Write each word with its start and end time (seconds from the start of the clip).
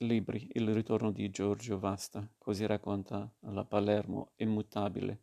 libri 0.00 0.50
Il 0.52 0.74
ritorno 0.74 1.10
di 1.10 1.30
Giorgio 1.30 1.78
Vasta, 1.78 2.28
così 2.36 2.66
racconta 2.66 3.30
la 3.40 3.64
Palermo 3.64 4.32
immutabile. 4.36 5.22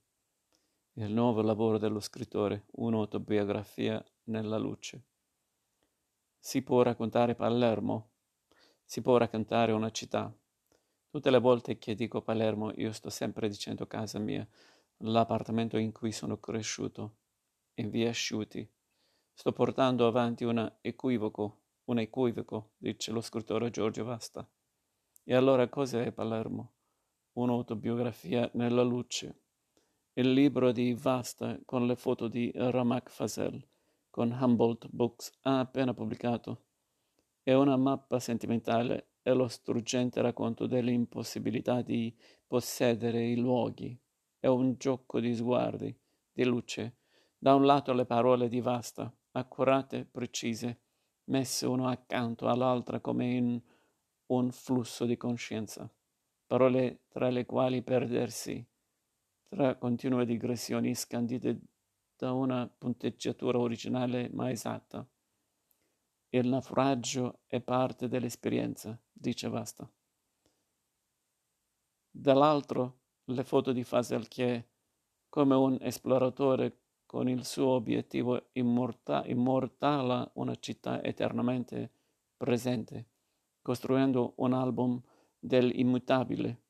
Il 0.93 1.11
nuovo 1.11 1.43
lavoro 1.43 1.77
dello 1.77 1.99
scrittore, 1.99 2.65
un'autobiografia 2.71 4.03
nella 4.25 4.57
luce. 4.57 5.03
Si 6.39 6.63
può 6.63 6.81
raccontare 6.81 7.35
Palermo? 7.35 8.09
Si 8.83 9.01
può 9.01 9.17
raccontare 9.17 9.73
una 9.73 9.91
città? 9.91 10.33
Tutte 11.07 11.29
le 11.29 11.39
volte 11.39 11.77
che 11.77 11.93
dico 11.93 12.23
Palermo 12.23 12.71
io 12.75 12.91
sto 12.93 13.11
sempre 13.11 13.47
dicendo 13.49 13.85
casa 13.85 14.17
mia, 14.17 14.47
l'appartamento 14.97 15.77
in 15.77 15.91
cui 15.91 16.11
sono 16.11 16.39
cresciuto, 16.39 17.17
in 17.75 17.91
via 17.91 18.09
Asciuti. 18.09 18.67
Sto 19.35 19.51
portando 19.51 20.07
avanti 20.07 20.45
un 20.45 20.77
equivoco, 20.81 21.59
un 21.85 21.99
equivoco, 21.99 22.71
dice 22.77 23.11
lo 23.11 23.21
scrittore 23.21 23.69
Giorgio 23.69 24.03
Vasta. 24.03 24.47
E 25.25 25.33
allora 25.35 25.69
cos'è 25.69 26.11
Palermo? 26.11 26.73
Un'autobiografia 27.33 28.49
nella 28.55 28.83
luce. 28.83 29.43
Il 30.15 30.33
libro 30.33 30.73
di 30.73 30.93
Vasta 30.95 31.57
con 31.63 31.87
le 31.87 31.95
foto 31.95 32.27
di 32.27 32.51
Ramak 32.53 33.09
Fazel, 33.09 33.65
con 34.09 34.37
Humboldt 34.37 34.89
Books, 34.89 35.31
ha 35.43 35.59
appena 35.59 35.93
pubblicato. 35.93 36.65
È 37.41 37.53
una 37.53 37.77
mappa 37.77 38.19
sentimentale 38.19 39.11
e 39.21 39.31
lo 39.31 39.47
struggente 39.47 40.21
racconto 40.21 40.67
dell'impossibilità 40.67 41.81
di 41.81 42.13
possedere 42.45 43.25
i 43.25 43.37
luoghi. 43.37 43.97
È 44.37 44.47
un 44.47 44.75
gioco 44.77 45.21
di 45.21 45.33
sguardi, 45.33 45.97
di 46.33 46.43
luce. 46.43 46.97
Da 47.37 47.55
un 47.55 47.65
lato 47.65 47.93
le 47.93 48.05
parole 48.05 48.49
di 48.49 48.59
Vasta, 48.59 49.09
accurate, 49.31 50.03
precise, 50.03 50.81
messe 51.25 51.65
uno 51.65 51.87
accanto 51.87 52.49
all'altra 52.49 52.99
come 52.99 53.31
in 53.31 53.61
un 54.27 54.51
flusso 54.51 55.05
di 55.05 55.17
coscienza, 55.17 55.89
parole 56.45 57.03
tra 57.09 57.29
le 57.29 57.45
quali 57.45 57.81
perdersi, 57.81 58.65
tra 59.47 59.75
continue 59.75 60.25
digressioni 60.25 60.95
scandite 60.95 61.59
da 62.15 62.31
una 62.31 62.67
punteggiatura 62.67 63.57
originale 63.59 64.29
ma 64.31 64.49
esatta. 64.49 65.07
Il 66.29 66.47
naufragio 66.47 67.41
è 67.47 67.61
parte 67.61 68.07
dell'esperienza, 68.07 68.99
dice 69.11 69.49
Vasta. 69.49 69.87
Dall'altro, 72.09 72.99
le 73.25 73.43
foto 73.43 73.71
di 73.71 73.83
Fasel 73.83 74.27
che, 74.27 74.69
come 75.29 75.55
un 75.55 75.77
esploratore 75.81 76.79
con 77.05 77.27
il 77.27 77.45
suo 77.45 77.69
obiettivo 77.69 78.49
immorta- 78.53 79.25
immortala 79.25 80.31
una 80.35 80.55
città 80.55 81.03
eternamente 81.03 81.91
presente 82.37 83.12
costruendo 83.63 84.33
un 84.35 84.53
album 84.53 85.01
dell'immutabile. 85.39 86.61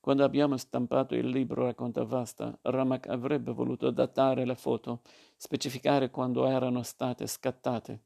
Quando 0.00 0.24
abbiamo 0.24 0.56
stampato 0.56 1.14
il 1.14 1.28
libro 1.28 1.64
Racconta 1.64 2.04
Vasta, 2.04 2.56
Ramak 2.62 3.08
avrebbe 3.08 3.52
voluto 3.52 3.90
datare 3.90 4.46
le 4.46 4.54
foto, 4.54 5.02
specificare 5.36 6.08
quando 6.08 6.46
erano 6.46 6.82
state 6.82 7.26
scattate. 7.26 8.04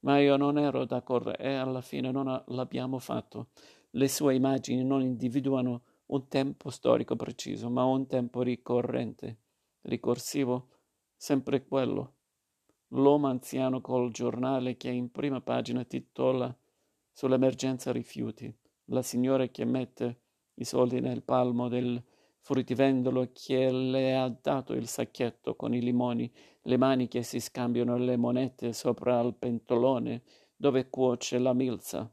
Ma 0.00 0.20
io 0.20 0.36
non 0.36 0.58
ero 0.58 0.84
d'accordo 0.84 1.36
e 1.36 1.54
alla 1.54 1.80
fine 1.80 2.12
non 2.12 2.44
l'abbiamo 2.48 2.98
fatto. 2.98 3.48
Le 3.90 4.06
sue 4.06 4.34
immagini 4.34 4.84
non 4.84 5.00
individuano 5.00 5.82
un 6.06 6.28
tempo 6.28 6.68
storico 6.68 7.16
preciso, 7.16 7.70
ma 7.70 7.84
un 7.84 8.06
tempo 8.06 8.42
ricorrente, 8.42 9.38
ricorsivo, 9.80 10.68
sempre 11.16 11.64
quello 11.64 12.13
l'uomo 12.94 13.28
anziano 13.28 13.80
col 13.80 14.10
giornale 14.12 14.76
che 14.76 14.88
in 14.88 15.10
prima 15.10 15.40
pagina 15.40 15.84
titola 15.84 16.54
sull'emergenza 17.12 17.92
rifiuti, 17.92 18.52
la 18.86 19.02
signora 19.02 19.46
che 19.48 19.64
mette 19.64 20.20
i 20.54 20.64
soldi 20.64 21.00
nel 21.00 21.22
palmo 21.22 21.68
del 21.68 22.02
fruttivendolo 22.38 23.30
che 23.32 23.70
le 23.70 24.16
ha 24.16 24.28
dato 24.28 24.74
il 24.74 24.86
sacchetto 24.86 25.56
con 25.56 25.74
i 25.74 25.80
limoni, 25.80 26.30
le 26.62 26.76
mani 26.76 27.08
che 27.08 27.22
si 27.22 27.40
scambiano 27.40 27.96
le 27.96 28.16
monete 28.16 28.72
sopra 28.72 29.20
il 29.20 29.34
pentolone 29.34 30.22
dove 30.54 30.88
cuoce 30.88 31.38
la 31.38 31.52
milza. 31.52 32.12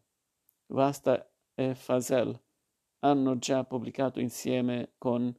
Vasta 0.67 1.29
e 1.53 1.75
Fazel 1.75 2.39
hanno 2.99 3.37
già 3.37 3.63
pubblicato 3.65 4.19
insieme 4.19 4.93
con 4.97 5.35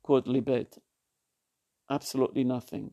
Quodlibet 0.00 0.80
Absolutely 1.86 2.44
Nothing 2.44 2.90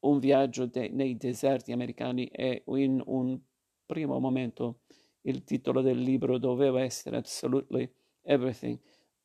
un 0.00 0.18
viaggio 0.18 0.66
de- 0.66 0.88
nei 0.88 1.16
deserti 1.16 1.72
americani 1.72 2.26
e 2.26 2.62
in 2.66 3.02
un 3.06 3.38
primo 3.84 4.18
momento 4.18 4.80
il 5.22 5.44
titolo 5.44 5.80
del 5.80 5.98
libro 5.98 6.38
doveva 6.38 6.82
essere 6.82 7.16
Absolutely 7.16 7.90
Everything, 8.22 8.78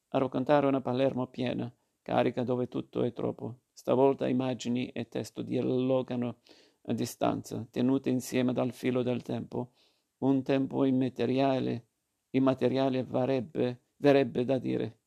a 0.09 0.17
raccontare 0.17 0.67
una 0.67 0.81
Palermo 0.81 1.27
piena, 1.27 1.71
carica 2.01 2.43
dove 2.43 2.67
tutto 2.67 3.03
è 3.03 3.11
troppo. 3.13 3.59
Stavolta 3.73 4.27
immagini 4.27 4.87
e 4.89 5.07
testo 5.07 5.41
dialogano 5.41 6.37
a 6.83 6.93
distanza, 6.93 7.65
tenute 7.69 8.09
insieme 8.09 8.53
dal 8.53 8.71
filo 8.71 9.03
del 9.03 9.21
tempo. 9.21 9.73
Un 10.19 10.43
tempo 10.43 10.85
immateriale, 10.85 11.87
immateriale 12.31 13.03
varebbe, 13.03 13.81
verrebbe 13.97 14.45
da 14.45 14.57
dire 14.57 15.02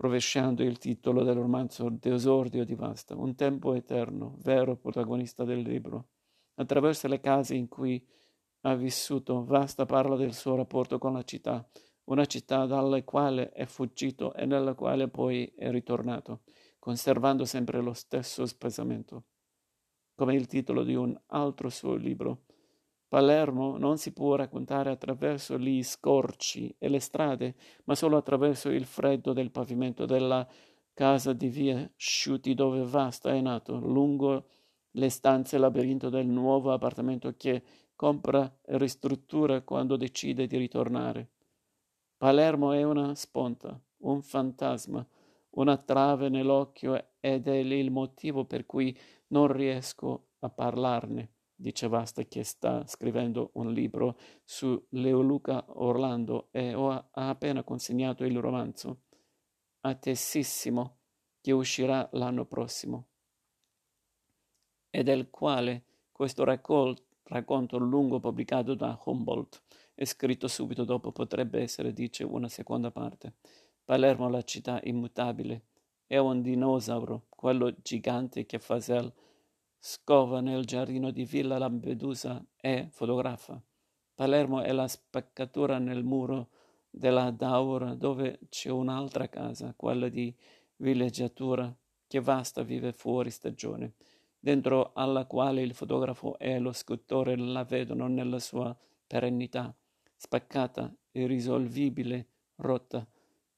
rovesciando 0.00 0.62
il 0.62 0.78
titolo 0.78 1.22
del 1.24 1.34
romanzo 1.34 1.90
D'esordio 1.90 2.64
di 2.64 2.74
Vasta, 2.74 3.14
un 3.14 3.34
tempo 3.34 3.74
eterno, 3.74 4.36
vero 4.38 4.76
protagonista 4.76 5.44
del 5.44 5.60
libro. 5.60 6.08
Attraverso 6.54 7.06
le 7.06 7.20
case 7.20 7.54
in 7.54 7.68
cui 7.68 8.02
ha 8.62 8.74
vissuto, 8.74 9.44
Vasta 9.44 9.84
parla 9.84 10.16
del 10.16 10.32
suo 10.32 10.54
rapporto 10.54 10.96
con 10.96 11.12
la 11.12 11.22
città, 11.22 11.68
una 12.04 12.24
città 12.24 12.64
dalla 12.64 13.02
quale 13.02 13.50
è 13.50 13.66
fuggito 13.66 14.32
e 14.32 14.46
nella 14.46 14.74
quale 14.74 15.08
poi 15.08 15.52
è 15.54 15.70
ritornato, 15.70 16.40
conservando 16.78 17.44
sempre 17.44 17.82
lo 17.82 17.92
stesso 17.92 18.46
spesamento. 18.46 19.24
Come 20.14 20.34
il 20.34 20.46
titolo 20.46 20.82
di 20.82 20.94
un 20.94 21.14
altro 21.26 21.68
suo 21.68 21.94
libro, 21.94 22.44
Palermo 23.10 23.76
non 23.76 23.98
si 23.98 24.12
può 24.12 24.36
raccontare 24.36 24.88
attraverso 24.88 25.58
gli 25.58 25.82
scorci 25.82 26.72
e 26.78 26.88
le 26.88 27.00
strade, 27.00 27.56
ma 27.86 27.96
solo 27.96 28.16
attraverso 28.16 28.68
il 28.68 28.84
freddo 28.84 29.32
del 29.32 29.50
pavimento 29.50 30.06
della 30.06 30.46
casa 30.94 31.32
di 31.32 31.48
via 31.48 31.90
Sciuti 31.96 32.54
dove 32.54 32.84
Vasta 32.84 33.34
è 33.34 33.40
nato, 33.40 33.80
lungo 33.80 34.46
le 34.92 35.08
stanze 35.08 35.58
labirinto 35.58 36.08
del 36.08 36.28
nuovo 36.28 36.70
appartamento 36.70 37.34
che 37.36 37.64
compra 37.96 38.58
e 38.64 38.78
ristruttura 38.78 39.62
quando 39.62 39.96
decide 39.96 40.46
di 40.46 40.56
ritornare. 40.56 41.30
Palermo 42.16 42.70
è 42.70 42.84
una 42.84 43.16
sponta, 43.16 43.76
un 44.02 44.22
fantasma, 44.22 45.04
una 45.56 45.76
trave 45.78 46.28
nell'occhio 46.28 47.14
ed 47.18 47.48
è 47.48 47.56
il 47.56 47.90
motivo 47.90 48.44
per 48.44 48.66
cui 48.66 48.96
non 49.30 49.48
riesco 49.48 50.28
a 50.38 50.48
parlarne 50.48 51.32
dice 51.60 51.88
Vasta 51.88 52.24
che 52.24 52.42
sta 52.42 52.86
scrivendo 52.86 53.50
un 53.54 53.72
libro 53.72 54.16
su 54.44 54.82
Leoluca 54.90 55.64
Orlando 55.68 56.48
e 56.50 56.72
ha 56.72 57.28
appena 57.28 57.62
consegnato 57.62 58.24
il 58.24 58.38
romanzo. 58.38 59.02
Attesissimo 59.80 60.96
che 61.40 61.52
uscirà 61.52 62.08
l'anno 62.12 62.46
prossimo. 62.46 63.06
E 64.88 65.02
del 65.02 65.30
quale 65.30 65.84
questo 66.10 66.44
raccol- 66.44 66.96
racconto 67.24 67.78
lungo 67.78 68.18
pubblicato 68.20 68.74
da 68.74 68.98
Humboldt 69.04 69.62
e 69.94 70.04
scritto 70.06 70.48
subito 70.48 70.84
dopo 70.84 71.12
potrebbe 71.12 71.60
essere, 71.60 71.92
dice, 71.92 72.24
una 72.24 72.48
seconda 72.48 72.90
parte. 72.90 73.34
Palermo, 73.84 74.28
la 74.28 74.42
città 74.42 74.80
immutabile, 74.84 75.66
è 76.06 76.16
un 76.16 76.42
dinosauro, 76.42 77.26
quello 77.28 77.74
gigante 77.82 78.46
che 78.46 78.58
Fasel 78.58 79.12
Scova 79.82 80.42
nel 80.42 80.66
giardino 80.66 81.10
di 81.10 81.24
Villa 81.24 81.56
Lampedusa 81.56 82.44
e 82.60 82.88
fotografa. 82.90 83.58
Palermo 84.14 84.60
è 84.60 84.72
la 84.72 84.86
spaccatura 84.86 85.78
nel 85.78 86.04
muro 86.04 86.50
della 86.90 87.30
Daura 87.30 87.94
dove 87.94 88.40
c'è 88.50 88.68
un'altra 88.68 89.30
casa, 89.30 89.72
quella 89.74 90.10
di 90.10 90.36
villeggiatura, 90.76 91.74
che 92.06 92.20
vasta 92.20 92.62
vive 92.62 92.92
fuori 92.92 93.30
stagione, 93.30 93.94
dentro 94.38 94.92
alla 94.92 95.24
quale 95.24 95.62
il 95.62 95.72
fotografo 95.72 96.38
e 96.38 96.58
lo 96.58 96.72
scultore 96.72 97.34
la 97.38 97.64
vedono 97.64 98.06
nella 98.06 98.38
sua 98.38 98.76
perennità, 99.06 99.74
spaccata, 100.14 100.94
irrisolvibile, 101.12 102.28
rotta. 102.56 103.08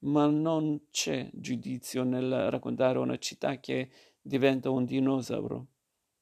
Ma 0.04 0.26
non 0.26 0.86
c'è 0.92 1.28
giudizio 1.32 2.04
nel 2.04 2.48
raccontare 2.48 2.98
una 3.00 3.19
città 3.19 3.58
che 3.58 3.90
diventa 4.20 4.70
un 4.70 4.84
dinosauro 4.84 5.66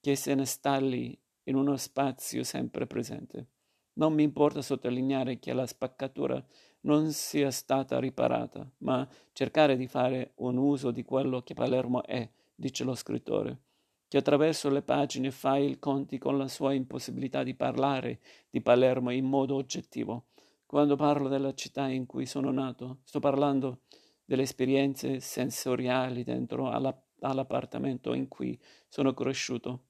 che 0.00 0.16
se 0.16 0.34
ne 0.34 0.46
sta 0.46 0.76
lì 0.78 1.18
in 1.44 1.56
uno 1.56 1.76
spazio 1.76 2.42
sempre 2.42 2.86
presente. 2.86 3.48
Non 3.94 4.14
mi 4.14 4.22
importa 4.22 4.62
sottolineare 4.62 5.38
che 5.38 5.52
la 5.52 5.66
spaccatura 5.66 6.42
non 6.82 7.12
sia 7.12 7.50
stata 7.50 7.98
riparata, 7.98 8.70
ma 8.78 9.06
cercare 9.32 9.76
di 9.76 9.86
fare 9.86 10.32
un 10.36 10.56
uso 10.56 10.90
di 10.90 11.02
quello 11.02 11.42
che 11.42 11.54
Palermo 11.54 12.02
è, 12.04 12.28
dice 12.54 12.84
lo 12.84 12.94
scrittore. 12.94 13.60
che 14.10 14.16
attraverso 14.16 14.68
le 14.70 14.82
pagine 14.82 15.30
fa 15.30 15.56
i 15.56 15.78
conti 15.78 16.18
con 16.18 16.36
la 16.36 16.48
sua 16.48 16.72
impossibilità 16.72 17.44
di 17.44 17.54
parlare 17.54 18.18
di 18.50 18.60
Palermo 18.60 19.10
in 19.10 19.24
modo 19.24 19.54
oggettivo. 19.54 20.30
Quando 20.66 20.96
parlo 20.96 21.28
della 21.28 21.54
città 21.54 21.86
in 21.86 22.06
cui 22.06 22.26
sono 22.26 22.50
nato, 22.50 23.02
sto 23.04 23.20
parlando 23.20 23.82
delle 24.24 24.42
esperienze 24.42 25.20
sensoriali 25.20 26.24
dentro 26.24 26.70
alla, 26.70 26.92
all'appartamento 27.20 28.12
in 28.12 28.26
cui 28.26 28.58
sono 28.88 29.14
cresciuto, 29.14 29.89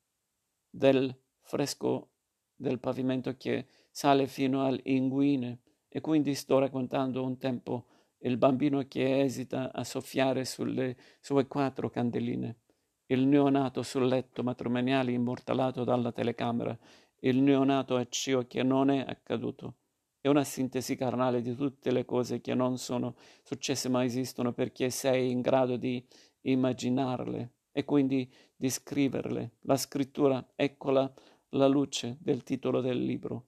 del 0.70 1.14
fresco 1.40 2.10
del 2.54 2.78
pavimento 2.78 3.36
che 3.36 3.66
sale 3.90 4.26
fino 4.26 4.64
all'inguine 4.64 5.60
e 5.88 6.00
quindi 6.00 6.34
sto 6.34 6.58
raccontando 6.58 7.24
un 7.24 7.36
tempo 7.36 7.86
il 8.18 8.36
bambino 8.36 8.86
che 8.86 9.22
esita 9.22 9.72
a 9.72 9.82
soffiare 9.82 10.44
sulle 10.44 10.96
sue 11.20 11.46
quattro 11.46 11.88
candeline, 11.88 12.58
il 13.06 13.26
neonato 13.26 13.82
sul 13.82 14.06
letto 14.06 14.42
matrimoniale 14.42 15.12
immortalato 15.12 15.84
dalla 15.84 16.12
telecamera, 16.12 16.78
il 17.20 17.40
neonato 17.40 17.96
a 17.96 18.06
ciò 18.08 18.46
che 18.46 18.62
non 18.62 18.90
è 18.90 19.04
accaduto, 19.06 19.76
è 20.20 20.28
una 20.28 20.44
sintesi 20.44 20.96
carnale 20.96 21.40
di 21.40 21.54
tutte 21.54 21.90
le 21.90 22.04
cose 22.04 22.42
che 22.42 22.54
non 22.54 22.76
sono 22.76 23.16
successe 23.42 23.88
ma 23.88 24.04
esistono 24.04 24.52
perché 24.52 24.90
sei 24.90 25.30
in 25.30 25.40
grado 25.40 25.76
di 25.76 26.04
immaginarle 26.42 27.54
e 27.72 27.84
quindi 27.84 28.30
di 28.60 28.68
scriverle. 28.68 29.52
La 29.60 29.78
scrittura, 29.78 30.52
eccola 30.54 31.10
la 31.50 31.66
luce 31.66 32.18
del 32.20 32.42
titolo 32.42 32.82
del 32.82 33.02
libro. 33.02 33.46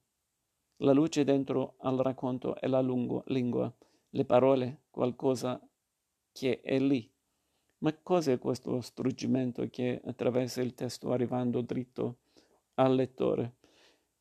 La 0.76 0.92
luce 0.92 1.22
dentro 1.22 1.74
al 1.80 1.98
racconto 1.98 2.58
è 2.58 2.66
la 2.66 2.80
lungo, 2.80 3.22
lingua, 3.26 3.70
le 4.08 4.24
parole, 4.24 4.84
qualcosa 4.88 5.60
che 6.32 6.62
è 6.62 6.78
lì. 6.78 7.12
Ma 7.80 7.94
cos'è 8.02 8.38
questo 8.38 8.80
struggimento 8.80 9.68
che 9.68 10.00
attraversa 10.02 10.62
il 10.62 10.72
testo 10.72 11.12
arrivando 11.12 11.60
dritto 11.60 12.20
al 12.76 12.94
lettore? 12.94 13.56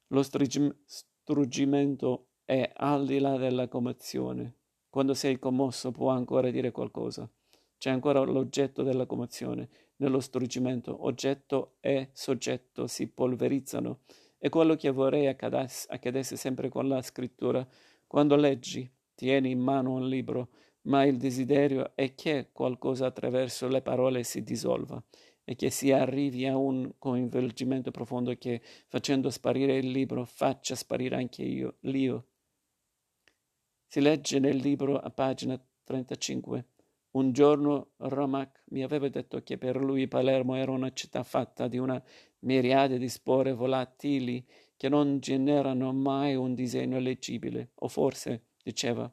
Lo 0.07 0.23
struggimento 0.23 2.27
è 2.43 2.69
al 2.75 3.05
di 3.05 3.19
là 3.19 3.38
della 3.38 3.69
commozione. 3.69 4.57
Quando 4.89 5.13
sei 5.13 5.39
commosso 5.39 5.91
può 5.91 6.09
ancora 6.09 6.51
dire 6.51 6.71
qualcosa. 6.71 7.31
C'è 7.81 7.89
ancora 7.89 8.19
l'oggetto 8.19 8.83
della 8.83 9.07
commozione. 9.07 9.67
Nello 9.95 10.19
struggimento 10.19 11.03
oggetto 11.03 11.77
e 11.79 12.09
soggetto 12.13 12.85
si 12.85 13.07
polverizzano. 13.07 14.01
È 14.37 14.49
quello 14.49 14.75
che 14.75 14.91
vorrei 14.91 15.25
accadesse, 15.25 16.35
sempre 16.35 16.69
con 16.69 16.87
la 16.87 17.01
scrittura. 17.01 17.67
Quando 18.05 18.35
leggi, 18.35 18.87
tieni 19.15 19.49
in 19.49 19.61
mano 19.61 19.93
un 19.93 20.07
libro, 20.07 20.49
ma 20.81 21.05
il 21.05 21.17
desiderio 21.17 21.93
è 21.95 22.13
che 22.13 22.49
qualcosa 22.51 23.07
attraverso 23.07 23.67
le 23.67 23.81
parole 23.81 24.21
si 24.21 24.43
dissolva 24.43 25.03
e 25.43 25.55
che 25.55 25.71
si 25.71 25.91
arrivi 25.91 26.45
a 26.45 26.55
un 26.55 26.93
coinvolgimento 26.99 27.89
profondo 27.89 28.35
che, 28.37 28.61
facendo 28.89 29.31
sparire 29.31 29.77
il 29.77 29.89
libro, 29.89 30.23
faccia 30.25 30.75
sparire 30.75 31.15
anche 31.15 31.41
io, 31.41 31.77
l'io. 31.79 32.27
Si 33.87 33.99
legge 33.99 34.37
nel 34.37 34.57
libro 34.57 34.99
a 34.99 35.09
pagina 35.09 35.59
35. 35.83 36.65
Un 37.11 37.33
giorno 37.33 37.89
Romac 37.97 38.63
mi 38.69 38.83
aveva 38.83 39.09
detto 39.09 39.41
che 39.43 39.57
per 39.57 39.75
lui 39.75 40.07
Palermo 40.07 40.55
era 40.55 40.71
una 40.71 40.93
città 40.93 41.23
fatta 41.23 41.67
di 41.67 41.77
una 41.77 42.01
miriade 42.39 42.97
di 42.97 43.09
spore 43.09 43.51
volatili 43.51 44.45
che 44.77 44.87
non 44.87 45.19
generano 45.19 45.91
mai 45.91 46.35
un 46.35 46.53
disegno 46.53 46.99
leggibile. 46.99 47.71
O 47.75 47.89
forse, 47.89 48.45
diceva, 48.63 49.11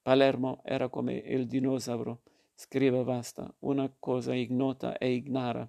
Palermo 0.00 0.60
era 0.64 0.88
come 0.88 1.14
il 1.14 1.46
dinosauro, 1.46 2.22
scrive 2.54 3.02
Vasta, 3.02 3.52
una 3.60 3.92
cosa 3.98 4.34
ignota 4.34 4.96
e 4.96 5.12
ignara, 5.12 5.68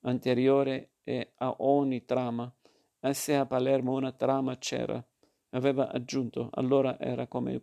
anteriore 0.00 0.90
a 1.36 1.54
ogni 1.58 2.04
trama. 2.04 2.54
E 3.00 3.14
se 3.14 3.34
a 3.34 3.46
Palermo 3.46 3.94
una 3.94 4.12
trama 4.12 4.58
c'era, 4.58 5.02
aveva 5.50 5.90
aggiunto, 5.90 6.50
allora 6.52 6.98
era 6.98 7.26
come 7.26 7.62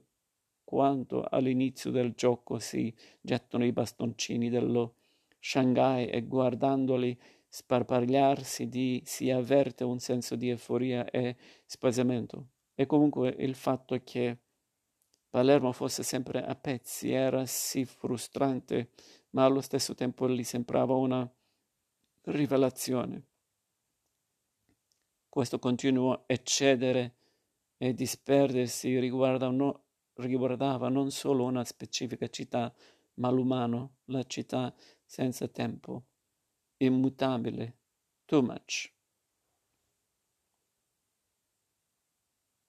quanto 0.72 1.26
all'inizio 1.30 1.92
del 1.92 2.14
gioco 2.14 2.58
si 2.58 2.96
gettano 3.20 3.66
i 3.66 3.74
bastoncini 3.74 4.50
dello 4.50 4.94
Shanghai 5.38 6.08
e 6.08 6.22
guardandoli 6.22 7.20
sparpagliarsi 7.50 8.70
di, 8.70 9.02
si 9.04 9.30
avverte 9.30 9.84
un 9.84 10.00
senso 10.00 10.38
di 10.38 10.48
euforia 10.48 11.04
e 11.10 11.36
spaesamento. 11.66 12.52
E 12.74 12.86
comunque 12.86 13.36
il 13.40 13.56
fatto 13.56 14.00
che 14.02 14.38
Palermo 15.30 15.74
fosse 15.74 16.04
sempre 16.04 16.42
a 16.42 16.56
pezzi 16.56 17.12
era 17.12 17.46
sì 17.46 17.84
frustrante, 17.84 18.92
ma 19.32 19.44
allo 19.44 19.60
stesso 19.60 19.94
tempo 19.94 20.30
gli 20.30 20.44
sembrava 20.46 20.96
una 20.96 21.30
rivelazione. 22.22 23.24
Questo 25.28 25.60
continuo 25.60 26.24
eccedere 26.28 27.16
e 27.84 27.96
disperdersi 27.96 29.00
riguarda 29.00 29.50
no, 29.50 29.81
riguardava 30.22 30.90
non 30.90 31.12
solo 31.12 31.46
una 31.46 31.64
specifica 31.66 32.28
città, 32.30 32.74
ma 33.16 33.30
l'umano, 33.30 33.98
la 34.06 34.24
città 34.24 34.74
senza 35.06 35.48
tempo, 35.48 36.06
immutabile, 36.78 37.78
too 38.26 38.42
much. 38.42 38.94